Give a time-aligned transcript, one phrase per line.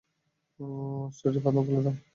[1.05, 1.95] উষ্ট্রটির বাঁধন খুলে দাও।